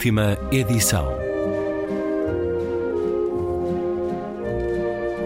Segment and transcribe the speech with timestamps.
[0.00, 1.04] Última edição.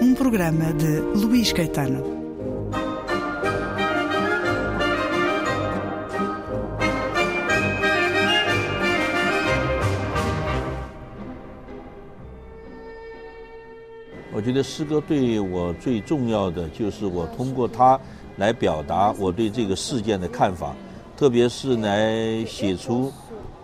[0.03, 2.03] Um programa de Luís Caetano.
[14.33, 17.97] 我觉得诗歌对我最重要的就是我通过它
[18.37, 20.75] 来表达我对这个事件的看法，
[21.17, 23.13] 特别是来写出，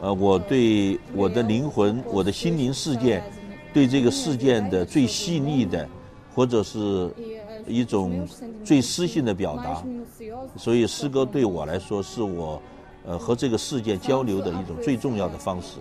[0.01, 3.23] 呃，我对我的灵魂、我的心灵世界，
[3.71, 5.87] 对这个事件的最细腻的，
[6.33, 7.13] 或者是
[7.67, 8.27] 一种
[8.63, 9.83] 最诗性的表达。
[10.57, 12.59] 所以，诗歌对我来说，是我，
[13.05, 15.77] 呃，和这个世界交流的一种最重要的方式。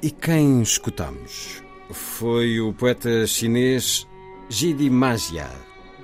[0.00, 1.60] E quem escutamos
[1.90, 4.06] foi o poeta chinês
[4.48, 5.50] Ji Di Magia,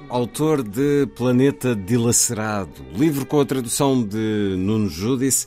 [0.09, 5.47] autor de Planeta Dilacerado, livro com a tradução de Nuno Judice,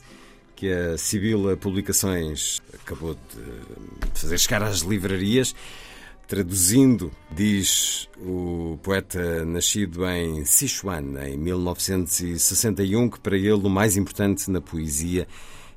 [0.60, 5.54] que a Sibila Publicações acabou de fazer chegar às livrarias.
[6.28, 14.50] Traduzindo, diz o poeta nascido em Sichuan em 1961 que para ele o mais importante
[14.50, 15.26] na poesia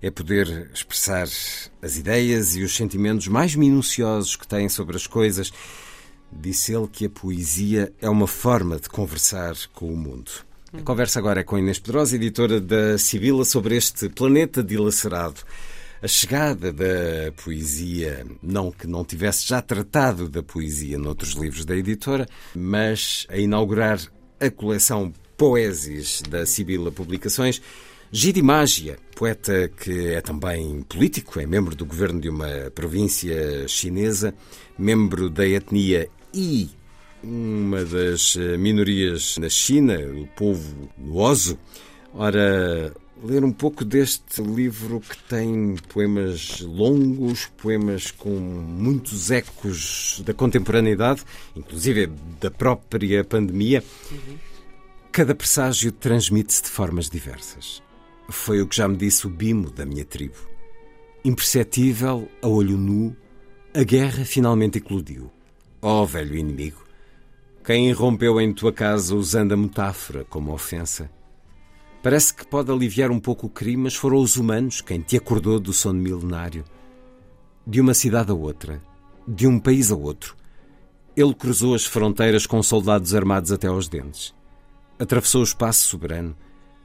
[0.01, 1.29] é poder expressar
[1.81, 5.53] as ideias e os sentimentos mais minuciosos que tem sobre as coisas.
[6.29, 10.29] Disse ele que a poesia é uma forma de conversar com o mundo.
[10.75, 15.41] A conversa agora é com Inês Pedrosa, editora da Sibila, sobre este planeta dilacerado.
[16.01, 21.77] A chegada da poesia, não que não tivesse já tratado da poesia noutros livros da
[21.77, 23.99] editora, mas a inaugurar
[24.39, 27.61] a coleção Poésias da Sibila Publicações,
[28.11, 34.33] Gidi Magia, poeta que é também político, é membro do governo de uma província chinesa,
[34.75, 36.71] membro da etnia I,
[37.23, 41.57] uma das minorias na China, o povo Luoso.
[42.13, 50.33] Ora, ler um pouco deste livro que tem poemas longos, poemas com muitos ecos da
[50.33, 51.23] contemporaneidade,
[51.55, 52.07] inclusive
[52.39, 53.83] da própria pandemia.
[55.11, 57.81] Cada presságio transmite-se de formas diversas.
[58.29, 60.37] Foi o que já me disse o Bimo da minha tribo.
[61.23, 63.15] Imperceptível, a olho nu,
[63.73, 65.31] a guerra finalmente eclodiu.
[65.81, 66.82] Ó oh, velho inimigo,
[67.63, 71.09] quem irrompeu em tua casa usando a metáfora como ofensa?
[72.01, 75.61] Parece que pode aliviar um pouco o crime, mas foram os humanos quem te acordou
[75.61, 76.65] do sono milenário.
[77.65, 78.83] De uma cidade a outra,
[79.25, 80.35] de um país a outro,
[81.15, 84.35] ele cruzou as fronteiras com soldados armados até aos dentes.
[84.99, 86.35] Atravessou o espaço soberano.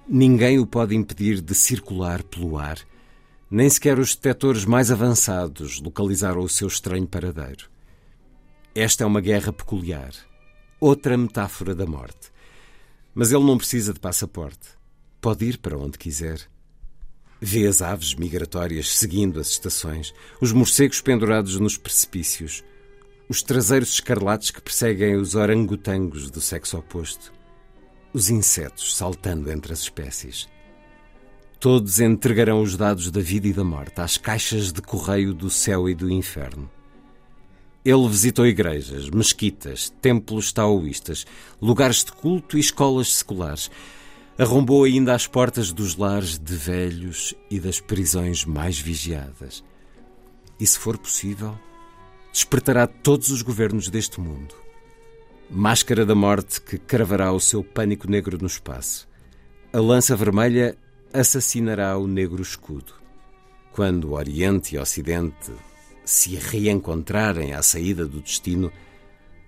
[0.08, 2.78] Ninguém o pode impedir de circular pelo ar.
[3.50, 7.68] Nem sequer os detectores mais avançados localizaram o seu estranho paradeiro.
[8.76, 10.12] Esta é uma guerra peculiar,
[10.80, 12.30] outra metáfora da morte.
[13.14, 14.68] Mas ele não precisa de passaporte.
[15.20, 16.40] Pode ir para onde quiser.
[17.40, 22.64] Vê as aves migratórias seguindo as estações, os morcegos pendurados nos precipícios,
[23.28, 27.32] os traseiros escarlates que perseguem os orangotangos do sexo oposto,
[28.12, 30.48] os insetos saltando entre as espécies.
[31.60, 35.88] Todos entregarão os dados da vida e da morte às caixas de correio do céu
[35.88, 36.70] e do inferno.
[37.88, 41.24] Ele visitou igrejas, mesquitas, templos taoístas,
[41.58, 43.70] lugares de culto e escolas seculares.
[44.36, 49.64] Arrombou ainda as portas dos lares de velhos e das prisões mais vigiadas.
[50.60, 51.58] E, se for possível,
[52.30, 54.54] despertará todos os governos deste mundo.
[55.48, 59.08] Máscara da morte que cravará o seu pânico negro no espaço.
[59.72, 60.76] A lança vermelha
[61.10, 62.92] assassinará o negro escudo.
[63.72, 65.52] Quando o Oriente e o Ocidente
[66.08, 68.72] se reencontrarem à saída do destino,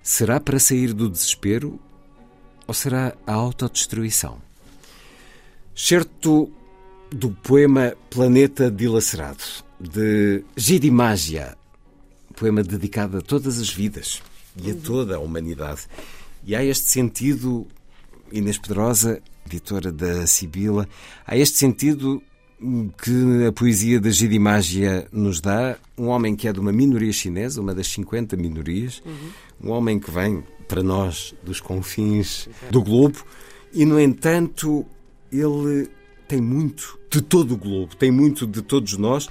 [0.02, 1.80] será para sair do desespero
[2.66, 4.36] ou será a autodestruição?
[5.74, 6.52] Certo
[7.10, 9.42] do poema Planeta Dilacerado,
[9.80, 11.56] de Gidi Magia,
[12.36, 14.22] poema dedicado a todas as vidas
[14.62, 15.86] e a toda a humanidade.
[16.44, 17.66] E há este sentido,
[18.30, 20.86] Inês Pedrosa, editora da Sibila,
[21.26, 22.22] há este sentido
[23.02, 27.12] que a poesia da Gidi Magia nos dá, um homem que é de uma minoria
[27.12, 29.68] chinesa, uma das 50 minorias, uhum.
[29.68, 33.24] um homem que vem para nós dos confins do globo,
[33.72, 34.84] e no entanto
[35.32, 35.88] ele
[36.28, 39.28] tem muito de todo o globo, tem muito de todos nós.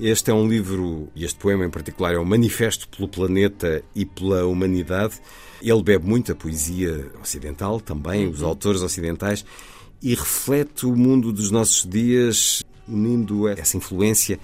[0.00, 4.06] Este é um livro, e este poema em particular, é um manifesto pelo planeta e
[4.06, 5.20] pela humanidade.
[5.60, 9.44] Ele bebe muito a poesia ocidental também, os autores ocidentais,
[10.02, 14.38] e reflete o mundo dos nossos dias, unindo essa influência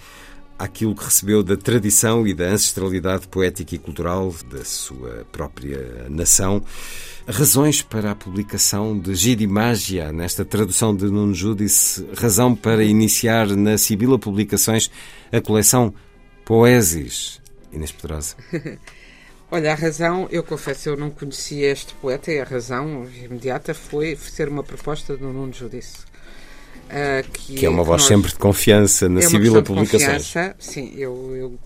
[0.59, 6.63] àquilo que recebeu da tradição e da ancestralidade poética e cultural da sua própria nação.
[7.27, 13.49] Razões para a publicação de Gidi Magia, nesta tradução de Nuno Judice, razão para iniciar
[13.49, 14.91] na Sibila Publicações
[15.31, 15.95] a coleção
[16.45, 17.41] poesis.
[17.73, 18.35] Inês Pedrosa.
[19.51, 24.15] Olha, a razão, eu confesso, eu não conhecia este poeta e a razão imediata foi
[24.15, 26.07] ser uma proposta do Nuno Judice.
[26.89, 30.35] Uh, que, que, é uma voz nós, sempre de confiança na é Sibila Publicações.
[30.59, 31.59] sim, eu, eu,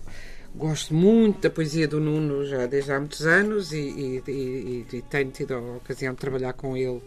[0.55, 5.01] gosto muito da poesia do Nuno já desde há muitos anos e, e, e, e
[5.01, 7.01] tenho tido a ocasião de trabalhar com ele.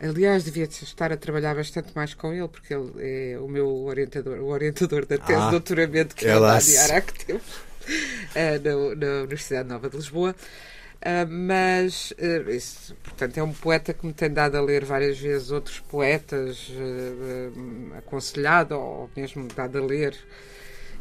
[0.00, 4.38] Aliás, devia estar a trabalhar bastante mais com ele, porque ele é o meu orientador,
[4.38, 7.42] o orientador da tese ah, de doutoramento que é de Araque temos
[8.34, 10.34] uh, na, Universidade Nova de Lisboa.
[11.00, 15.18] Uh, mas, uh, isso, portanto, é um poeta que me tem dado a ler várias
[15.18, 16.70] vezes outros poetas,
[17.98, 20.16] aconselhado ou mesmo dado a ler.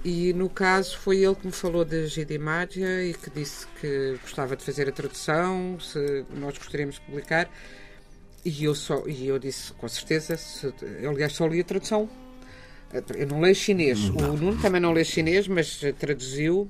[0.03, 4.17] E no caso foi ele que me falou de Gide Magia e que disse que
[4.23, 7.47] gostava de fazer a tradução, se nós gostaríamos de publicar.
[8.43, 10.73] E eu, só, e eu disse, com certeza, se,
[11.07, 12.09] aliás, só li a tradução.
[13.15, 14.09] Eu não leio chinês.
[14.09, 14.31] Não.
[14.31, 16.69] O Nuno também não lê chinês, mas traduziu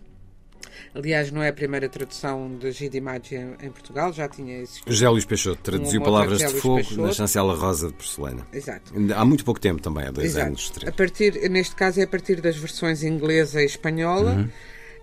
[0.94, 4.92] Aliás, não é a primeira tradução de Gide Magia em, Portugal, já tinha existido.
[4.92, 7.02] José Luís Peixoto traduziu Palavras de Fogo Peixoto.
[7.02, 8.46] na chancela Rosa de Porcelana.
[8.52, 8.94] Exato.
[9.16, 10.48] Há muito pouco tempo também, há dois Exato.
[10.48, 10.70] anos.
[10.70, 10.90] Três.
[10.90, 14.34] A partir, neste caso é a partir das versões inglesa e espanhola.
[14.34, 14.50] Uhum.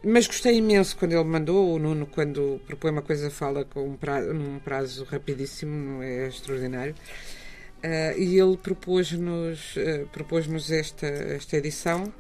[0.05, 1.75] Mas gostei imenso quando ele mandou.
[1.75, 6.94] O Nuno, quando propõe uma coisa, fala com um prazo, num prazo rapidíssimo, é extraordinário.
[7.78, 12.12] Uh, e ele propôs-nos uh, propôs esta, esta edição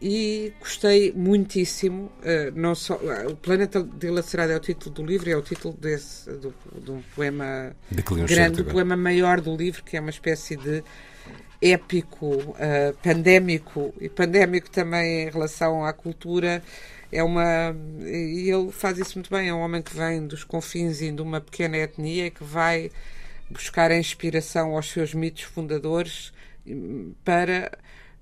[0.00, 2.12] e gostei muitíssimo.
[2.20, 5.74] Uh, não só, uh, o Planeta Dilacerado é o título do livro, é o título
[5.74, 7.74] desse, do, de um poema
[8.26, 10.84] grande, do poema maior do livro, que é uma espécie de
[11.62, 16.62] épico, uh, pandémico, e pandémico também em relação à cultura.
[17.10, 17.74] É uma.
[18.00, 19.48] E ele faz isso muito bem.
[19.48, 22.90] É um homem que vem dos confins de uma pequena etnia que vai
[23.50, 26.32] buscar a inspiração aos seus mitos fundadores
[27.24, 27.70] para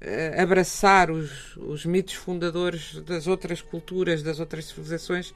[0.00, 5.34] uh, abraçar os, os mitos fundadores das outras culturas, das outras civilizações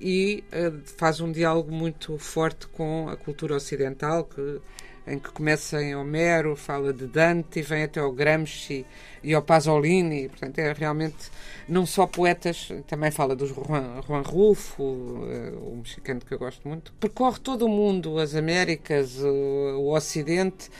[0.00, 4.60] e uh, faz um diálogo muito forte com a cultura ocidental, que,
[5.06, 8.84] em que começa em Homero, fala de Dante vem até ao Gramsci
[9.22, 10.28] e ao Pasolini.
[10.28, 11.30] Portanto, é realmente
[11.68, 16.66] não só poetas, também fala dos Juan, Juan Rulfo, uh, um mexicano que eu gosto
[16.66, 16.92] muito.
[16.94, 20.70] Percorre todo o mundo, as Américas, o, o Ocidente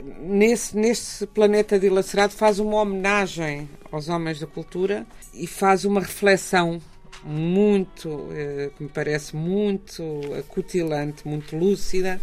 [0.00, 6.80] nesse, nesse planeta dilacerado faz uma homenagem aos homens da cultura e faz uma reflexão
[7.24, 10.02] muito, eh, que me parece muito
[10.38, 12.20] acutilante, muito lúcida,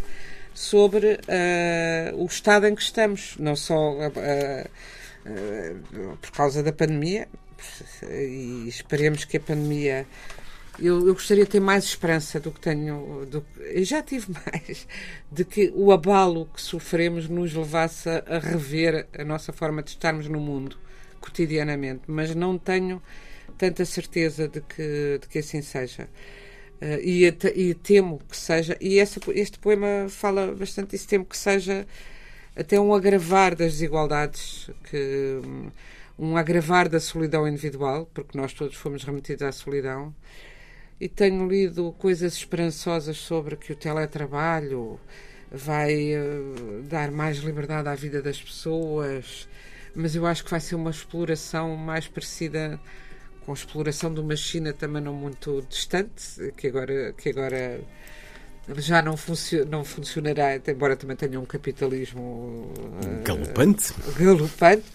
[0.53, 7.29] sobre uh, o estado em que estamos, não só uh, uh, por causa da pandemia,
[8.03, 10.05] e esperemos que a pandemia
[10.81, 13.25] eu, eu, gostaria de ter mais esperança do que tenho.
[13.25, 14.87] Do, eu já tive mais.
[15.31, 20.27] De que o abalo que sofremos nos levasse a, rever a nossa forma de estarmos
[20.27, 20.77] no mundo
[21.19, 22.03] cotidianamente.
[22.07, 23.01] Mas não tenho
[23.57, 26.09] tanta certeza de que, de que assim seja.
[26.81, 27.25] Uh, e,
[27.55, 28.77] e, temo que seja.
[28.79, 31.07] E essa, este poema fala bastante disso.
[31.07, 31.85] Temo que seja
[32.55, 34.69] até um agravar das desigualdades.
[34.89, 35.41] que
[36.19, 40.13] um agravar da solidão individual, porque nós todos fomos remetidos à solidão,
[40.99, 44.99] e tenho lido coisas esperançosas sobre que o teletrabalho
[45.49, 49.47] vai uh, dar mais liberdade à vida das pessoas,
[49.95, 52.77] mas eu acho que vai ser uma exploração mais parecida
[53.45, 57.81] com a exploração de uma China também não muito distante, que agora, que agora
[58.77, 63.93] já não, funcio não funcionará, embora também tenha um capitalismo uh, galopante.
[64.17, 64.85] galopante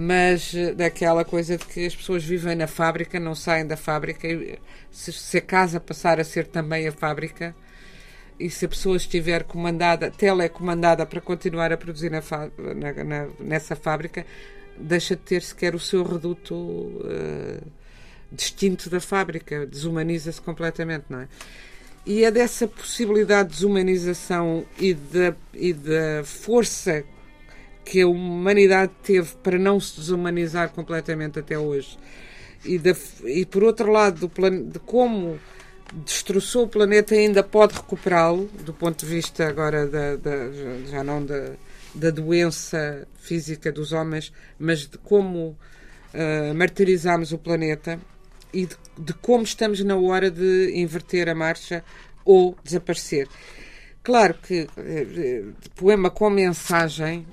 [0.00, 4.28] mas eh, daquela coisa de que as pessoas vivem na fábrica, não saem da fábrica,
[4.28, 4.56] e
[4.92, 7.52] se, se a casa passar a ser também a fábrica,
[8.38, 12.22] e se a pessoa estiver comandada, telecomandada para continuar a produzir na,
[12.76, 14.24] na, na, nessa fábrica,
[14.80, 17.62] deixa de ter sequer o seu reduto uh,
[18.30, 21.28] distinto da fábrica, desumaniza-se completamente, não é?
[22.06, 27.04] E é dessa possibilidade de desumanização e da, e da força
[27.84, 31.98] que a humanidade teve para não se desumanizar completamente até hoje.
[32.64, 32.94] E, de,
[33.24, 35.38] e por outro lado, do de como
[36.04, 40.52] destroçou o planeta ainda pode recuperá-lo, do ponto de vista agora da, da
[40.90, 41.52] já não da,
[41.98, 45.48] da doença física dos homens, mas de como
[46.14, 47.98] uh, martirizamos o planeta
[48.52, 51.84] e de, de, como estamos na hora de inverter a marcha
[52.24, 53.28] ou desaparecer.
[54.02, 57.26] Claro que uh, poema com mensagem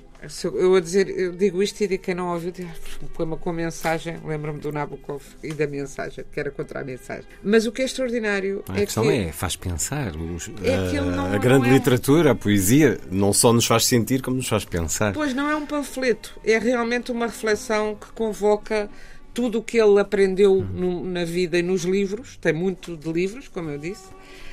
[0.53, 2.53] eu a dizer, eu digo isto e digo quem não ouviu,
[3.01, 7.25] um poema com mensagem, lembro-me do Nabokov e da mensagem, que era contra a mensagem.
[7.43, 9.09] Mas o que é extraordinário a é questão que.
[9.09, 10.15] é, faz pensar.
[10.15, 14.37] Os, é não, a, grande é literatura, a poesia, não só nos faz sentir, como
[14.37, 15.13] nos faz pensar.
[15.13, 18.89] Pois não é um panfleto, é realmente uma reflexão que convoca
[19.33, 23.49] tudo o que ele aprendeu no, na vida e nos livros, tem muito de livros,
[23.49, 24.07] como eu disse.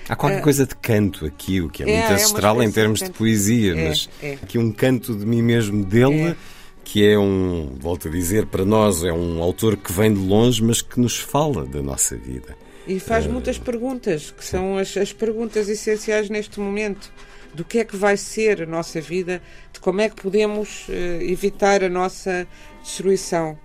[0.08, 2.70] Há qualquer uh, coisa de canto aqui, o que é, é muito ancestral é em
[2.70, 4.32] termos de, de poesia, é, mas é.
[4.34, 6.36] aqui um canto de mim mesmo dele,
[6.84, 10.62] que é um, volto a dizer, para nós é um autor que vem de longe,
[10.62, 12.56] mas que nos fala da nossa vida.
[12.86, 17.12] E faz uh, muitas perguntas, que são as, as perguntas essenciais neste momento
[17.54, 19.42] do que é que vai ser a nossa vida,
[19.72, 22.46] de como é que podemos uh, evitar a nossa
[22.82, 23.56] destruição.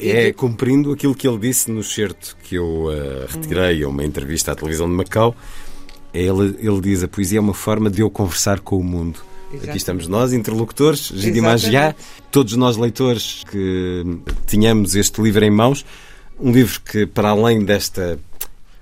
[0.00, 4.52] É cumprindo aquilo que ele disse no certo que eu uh, retirei a uma entrevista
[4.52, 5.34] à televisão de Macau.
[6.18, 9.20] Ele, ele diz: a poesia é uma forma de eu conversar com o mundo.
[9.46, 9.68] Exatamente.
[9.68, 11.94] Aqui estamos nós, interlocutores, Gidi Magiá,
[12.30, 14.04] todos nós leitores que
[14.46, 15.84] tínhamos este livro em mãos.
[16.38, 18.18] Um livro que, para além desta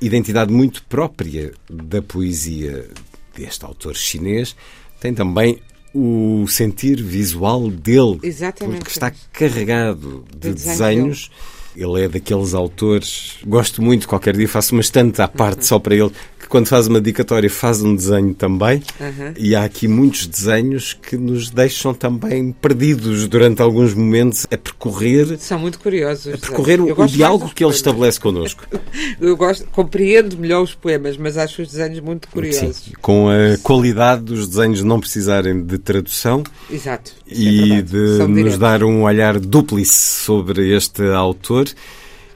[0.01, 2.89] identidade muito própria da poesia
[3.37, 4.57] deste autor chinês,
[5.01, 5.61] tem também
[5.95, 8.79] o sentir visual dele, Exatamente.
[8.79, 11.31] porque está carregado de, de desenhos.
[11.77, 15.65] Ele é daqueles autores, gosto muito, qualquer dia faço uma estante à parte uhum.
[15.65, 18.83] só para ele, que quando faz uma dedicatória faz um desenho também.
[19.01, 19.35] Uhum.
[19.37, 25.39] E há aqui muitos desenhos que nos deixam também perdidos durante alguns momentos a percorrer.
[25.39, 26.35] São muito curiosos.
[26.35, 28.65] A percorrer o, o diálogo que ele estabelece connosco.
[29.21, 32.77] Eu gosto, compreendo melhor os poemas, mas acho os desenhos muito curiosos.
[32.77, 36.45] Sim, com a qualidade dos desenhos não precisarem de tradução.
[36.71, 37.13] Exato.
[37.27, 41.67] E é de nos dar um olhar dúplice sobre este autor.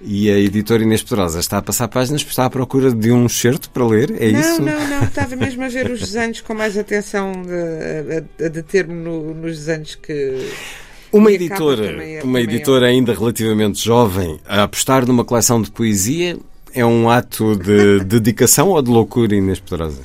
[0.01, 3.69] E a editora Inês Pedrosa está a passar páginas, está à procura de um certo
[3.71, 4.63] para ler, é não, isso?
[4.63, 8.95] Não, não, estava mesmo a ver os desenhos com mais atenção, a, a, a deter-me
[8.95, 10.51] no, nos desenhos que.
[11.11, 12.91] Uma editora, é, uma editora é.
[12.91, 16.39] ainda relativamente jovem, a apostar numa coleção de poesia
[16.73, 20.03] é um ato de dedicação ou de loucura, Inês Pedrosa?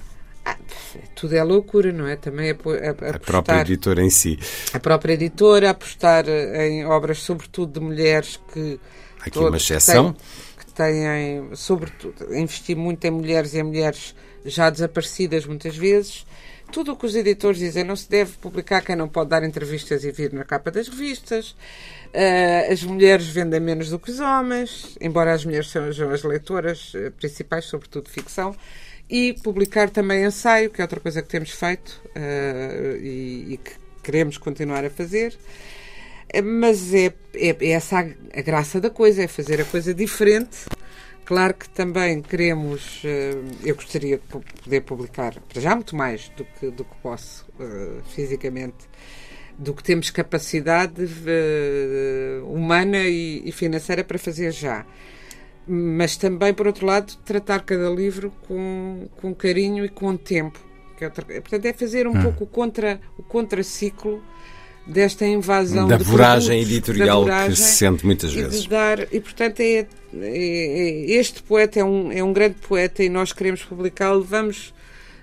[1.15, 2.15] Tudo é loucura, não é?
[2.15, 4.39] Também a, a, a própria editora em si.
[4.73, 8.79] A própria editora, apostar em obras, sobretudo de mulheres que
[9.25, 10.13] Aqui uma exceção.
[10.57, 14.13] Que têm, sobretudo, investir muito em mulheres e em mulheres
[14.45, 16.25] já desaparecidas muitas vezes.
[16.71, 20.03] Tudo o que os editores dizem não se deve publicar quem não pode dar entrevistas
[20.03, 21.51] e vir na capa das revistas.
[22.11, 26.93] Uh, as mulheres vendem menos do que os homens, embora as mulheres sejam as leitoras
[26.95, 28.55] uh, principais, sobretudo de ficção.
[29.15, 33.73] E publicar também ensaio, que é outra coisa que temos feito uh, e, e que
[34.01, 35.37] queremos continuar a fazer.
[36.43, 40.65] Mas é, é, é essa a, a, graça da coisa, é fazer a coisa diferente.
[41.25, 44.23] Claro que também queremos, uh, eu gostaria de
[44.63, 48.89] poder publicar, para já muito mais do que, do que posso uh, fisicamente,
[49.59, 51.07] do que temos capacidade
[52.47, 54.83] humana e, e financeira para fazer já
[55.67, 60.59] mas também, por outro lado, tratar cada livro com, com carinho e com tempo.
[60.97, 62.21] Que é outra, portanto, é fazer um hum.
[62.21, 64.21] pouco o, contra, o contraciclo
[64.85, 68.65] desta invasão da de voragem produtos, editorial voragem, que se sente muitas vezes.
[68.65, 73.01] E, dar, e portanto, é, é, é, este poeta é um, é um grande poeta
[73.01, 74.23] e nós queremos publicá-lo.
[74.23, 74.73] Vamos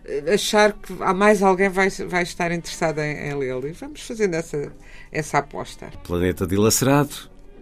[0.07, 4.01] eh, achar que há mais alguém vai, vai estar interessado em, em lê-lo e vamos
[4.01, 4.73] fazendo essa,
[5.13, 5.91] essa aposta.
[6.05, 7.15] Planeta Dilacerado,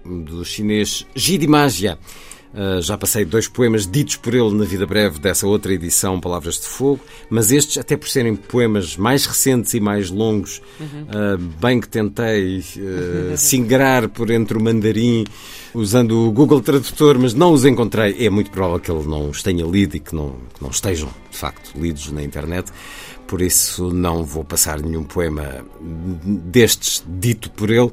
[0.04, 1.98] do chinês Gidi Magia.
[1.98, 2.37] Uh,
[2.80, 6.66] já passei dois poemas ditos por ele na vida breve dessa outra edição, Palavras de
[6.66, 11.02] Fogo, mas estes, até por serem poemas mais recentes e mais longos, uhum.
[11.02, 15.24] uh, bem que tentei uh, singrar por entre o mandarim
[15.74, 18.16] usando o Google Tradutor, mas não os encontrei.
[18.24, 21.08] É muito provável que ele não os tenha lido e que não, que não estejam,
[21.30, 22.72] de facto, lidos na internet.
[23.26, 25.64] Por isso, não vou passar nenhum poema
[26.24, 27.90] destes dito por ele.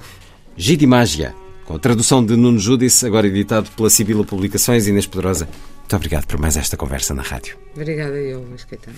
[0.56, 1.36] Gidi Magia
[1.66, 4.88] com a tradução de Nuno Judice, agora editado pela Sibila Publicações.
[4.88, 5.48] Inês Poderosa,
[5.80, 7.58] muito obrigado por mais esta conversa na rádio.
[7.76, 8.98] Obrigada eu, Luís Caetano.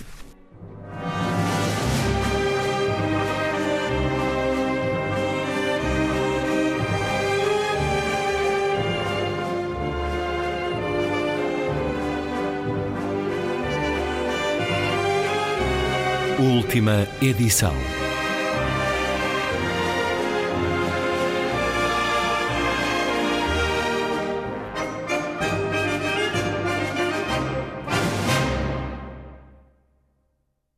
[16.38, 17.74] Última edição.